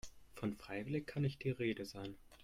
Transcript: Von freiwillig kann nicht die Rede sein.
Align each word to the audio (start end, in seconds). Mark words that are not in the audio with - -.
Von 0.33 0.55
freiwillig 0.55 1.05
kann 1.05 1.21
nicht 1.21 1.43
die 1.43 1.51
Rede 1.51 1.85
sein. 1.85 2.17